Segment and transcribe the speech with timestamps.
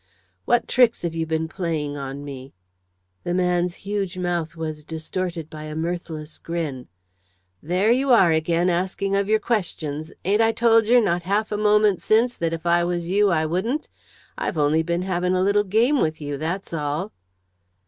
[0.45, 2.55] "What tricks have you been playing on me?"
[3.23, 6.87] The man's huge mouth was distorted by a mirthless grin.
[7.61, 10.11] "There you are again, asking of your questions.
[10.25, 13.45] Ain't I told yer, not half a moment since, that if I was you I
[13.45, 13.89] wouldn't?
[14.39, 17.11] I've only been having a little game with you, that's all."